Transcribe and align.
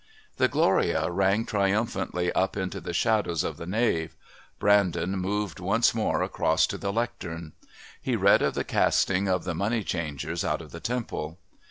The 0.37 0.47
"Gloria" 0.47 1.11
rang 1.11 1.45
triumphantly 1.45 2.33
up 2.33 2.57
into 2.57 2.81
the 2.81 2.91
shadows 2.91 3.43
of 3.43 3.57
the 3.57 3.67
nave. 3.67 4.15
Brandon 4.57 5.11
moved 5.15 5.59
once 5.59 5.93
more 5.93 6.23
across 6.23 6.65
to 6.65 6.79
the 6.79 6.91
Lectern. 6.91 7.53
He 8.01 8.15
read 8.15 8.41
of 8.41 8.55
the 8.55 8.63
casting 8.63 9.27
of 9.27 9.43
the 9.43 9.53
money 9.53 9.83
changers 9.83 10.43
out 10.43 10.59
of 10.63 10.71
the 10.71 10.79
Temple. 10.79 11.37